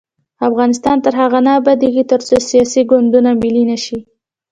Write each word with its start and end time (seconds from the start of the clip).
افغانستان 0.49 0.95
تر 1.05 1.13
هغو 1.21 1.39
نه 1.45 1.51
ابادیږي، 1.59 2.03
ترڅو 2.11 2.35
سیاسي 2.49 2.81
ګوندونه 2.91 3.29
ملي 3.41 3.63
نشي. 3.71 3.99